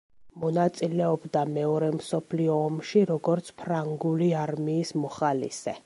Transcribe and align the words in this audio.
მონაწილეობდა 0.43 1.43
მეორე 1.57 1.89
მსოფლიო 1.97 2.57
ომში, 2.71 3.05
როგორც 3.13 3.55
ფრანგული 3.61 4.35
არმიის 4.47 4.99
მოხალისე. 5.05 5.77